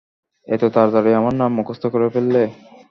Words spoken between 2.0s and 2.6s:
ফেললে?